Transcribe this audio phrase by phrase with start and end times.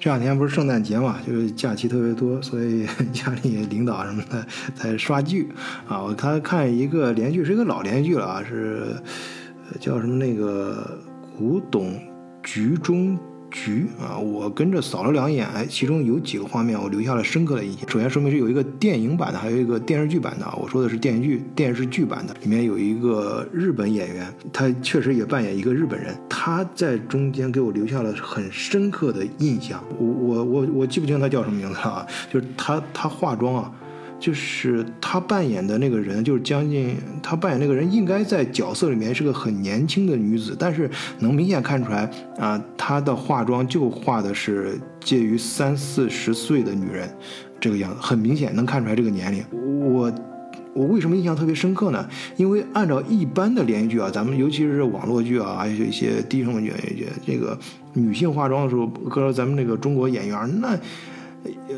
[0.00, 5.52] 这两天不是圣诞节嘛，就是假期特别多，所以 家里领导什么的在刷剧
[5.86, 6.02] 啊。
[6.02, 8.96] 我他看一个连续，是一个老连续剧了啊，是
[9.78, 10.98] 叫什么那个
[11.36, 12.00] 古董
[12.42, 13.18] 局中。
[13.50, 17.88] 局啊，我跟着扫了两眼，哎，其中有几个画面我留下了深刻的印象。
[17.88, 20.46] 首先说明是有一个电影版的，还有一个电视剧版的。
[20.60, 29.82] 我说的是电视剧电视剧版的，里面有一个日本演员，他确实也扮演一个日本人，他在中间给我留下了很深刻的印象。
[29.98, 33.72] 我我我我记不清他叫什么名字了啊，就是他他化妆啊。
[34.20, 40.88] 就是他扮演的那个人，就是将近他扮演那个人，应该在角色里面是个很年轻的女子，但是
[41.20, 47.08] 能明显看出来啊，她的化妆就化的是介于三四十岁的女人
[47.58, 49.42] 这个样子，很明显能看出来这个年龄。
[49.94, 50.12] 我
[50.74, 52.06] 我为什么印象特别深刻呢？
[52.36, 56.72] 因为按照一般的连续剧啊，咱们尤其是网络剧啊，还有一些低成本剧，
[57.26, 57.58] 这个
[57.94, 60.78] 女性化妆的时候，搁咱们那个中国演员那。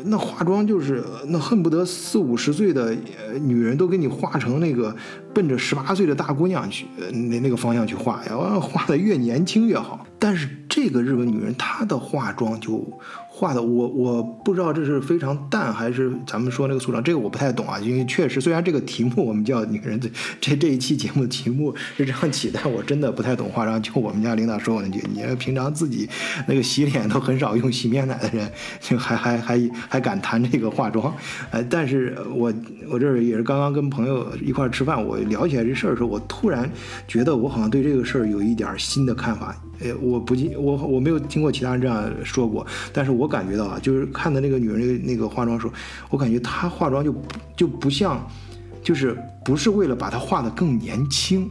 [0.05, 2.95] 那化妆就是那恨不得四五十岁的
[3.41, 4.95] 女人都给你化成那个
[5.33, 10.05] 奔着十八岁的大姑娘去那那个方向去画，要画的越年轻越好。
[10.19, 12.87] 但是这个日本女人她的化妆就。
[13.35, 17.79] 画的我我不知道这是非常淡还是咱们说那个素妆，这个我不太懂啊。
[17.79, 20.07] 因为确实，虽然这个题目我们叫女人，这
[20.39, 23.81] 这这一期节目的题目是这样起，但我真的不太懂化妆。
[23.81, 26.07] 就我们家领导说我那句，你平常自己
[26.47, 28.47] 那个洗脸都很少用洗面奶的人，
[28.79, 29.59] 就还还还
[29.89, 31.11] 还敢谈这个化妆？
[31.49, 32.53] 呃，但是我
[32.87, 36.69] 我这也是刚刚跟朋友一块吃饭，我聊起来这事儿的时候，我突然
[37.07, 39.55] 觉得我好像对这个事儿有一点新的看法。
[39.83, 45.73] 哎，我不记我我没有听过其他人这样说过，但是我感觉到啊，就是看的那个女人那个化妆时候，
[46.09, 47.13] 我感觉她化妆就
[47.57, 48.25] 就不像，
[48.81, 51.49] 就是不是为了把她画的更年轻，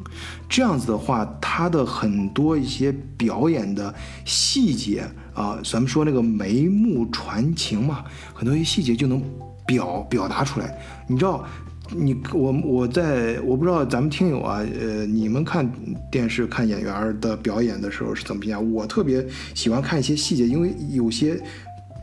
[0.48, 3.92] 这样子的话，她的很多一些表演的
[4.24, 9.22] 细节啊，咱们说那个眉目传情嘛，很多一些细节就能
[9.66, 11.44] 表表达出来，你知道。
[11.90, 15.70] 你我我在我不知道咱们听友啊，呃，你们看
[16.10, 18.58] 电视看演员的表演的时候是怎么评价？
[18.58, 19.24] 我特别
[19.54, 21.38] 喜欢看一些细节，因为有些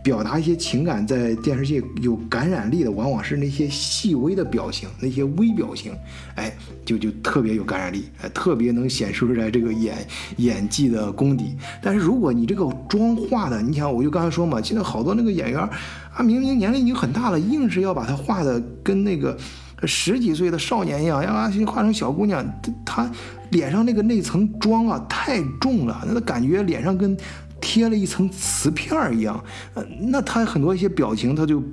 [0.04, 5.92] 表达一些情感在电视剧有感染力的，往往是那些细微的表情，那些微表情，
[6.36, 6.56] 哎，
[6.86, 9.98] 就就特别有感染力，哎，特别能显示出来这个演
[10.38, 11.56] 演技的功底。
[11.82, 19.36] 但是如果你这个妆化的，你想，我就刚才说嘛，现在好多那个演员啊，明明年龄已经很大了，硬是要把他画的跟那个。
[19.86, 22.46] 十几岁的少年一样，让阿星化成小姑娘，
[22.86, 23.10] 她
[23.52, 27.18] 脸上那个那层妆啊太重了，那感觉脸上跟
[27.62, 29.44] 贴了一层瓷片一样。
[29.74, 31.64] 呃，那她很多一些表情，她就。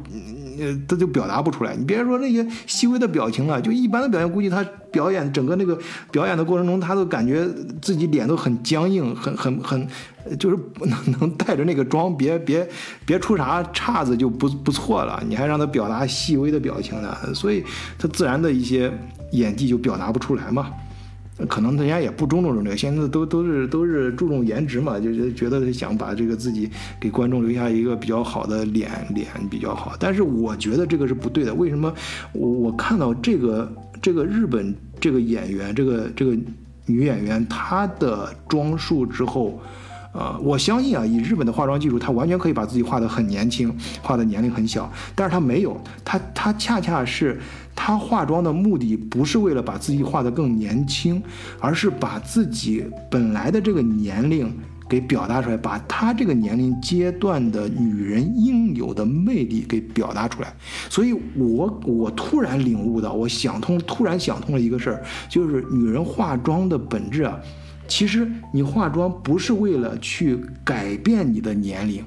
[0.58, 1.74] 呃，他就表达不出来。
[1.74, 5.78] 你别说那些细微的表情了，就一般的表现，估计他表演整个那个
[6.10, 7.46] 表演的过程中，他都感觉
[7.80, 9.86] 自己脸都很僵硬，很很很，
[10.38, 12.68] 就是能 能带着那个妆，别别
[13.04, 15.22] 别出啥岔子就不不错了。
[15.28, 17.64] 你还让他表达细微的表情呢，所以
[17.98, 18.92] 他自然的一些
[19.32, 20.70] 演技就表达不出来嘛。
[21.48, 29.94] 可能大家也不注重这个，现在都都是都是注重颜值嘛，就是觉得想把这个自己给观众留下一个比较好的脸，脸比较好。
[30.00, 31.52] 但是我觉得这个是不对的。
[31.54, 31.92] 为什么？
[32.32, 33.70] 我我看到这个
[34.00, 36.36] 这个日本这个演员，这个这个
[36.86, 39.60] 女演员她的装束之后。
[40.16, 44.90] 呃，我相信啊，以日本的化妆技术，她完全可以把自己画得很年轻，画的年龄很小。
[45.14, 47.38] 但是她没有，她她恰恰是
[47.74, 51.22] 她化妆的目的不是为了把自己画得更年轻，
[51.60, 54.50] 而是把自己本来的这个年龄
[54.88, 60.50] 给表达出来，把她这个年龄阶段的女人应有的魅力给表达出来。
[60.88, 67.38] 所以，我我突然领悟到，我想通，突然想通了一个事儿，就是女人化妆的本质啊。
[67.88, 72.04] 其实你化妆不是为了去改变你的年龄，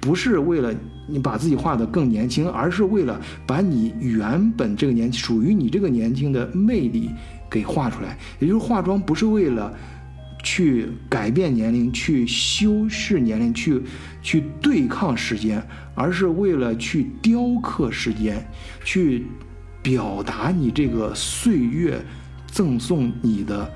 [0.00, 0.74] 不是为了
[1.08, 7.10] 你把自己画得更年轻，而是为了把你原本这个年属于你这个年轻的魅力
[7.50, 8.18] 给画出来。
[8.38, 9.74] 也就是化妆不是为了
[10.42, 13.82] 去改变年龄、去修饰年龄、去
[14.22, 15.62] 去对抗时间，
[15.94, 18.46] 而是为了去雕刻时间，
[18.84, 19.26] 去
[19.82, 21.98] 表达你这个岁月
[22.46, 23.70] 赠送你的。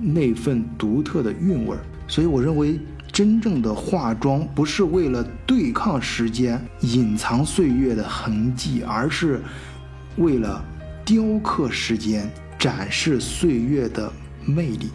[0.00, 2.78] 那份独特的韵味儿，所以我认为
[3.10, 9.40] 真正的化妆不是为了对抗时间、隐藏岁月的痕迹，而是
[10.16, 10.64] 为了
[11.04, 14.12] 雕刻时间、展示岁月的
[14.44, 14.90] 魅力。